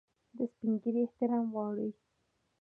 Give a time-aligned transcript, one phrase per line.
[0.35, 1.89] سپین ږیری احترام غواړي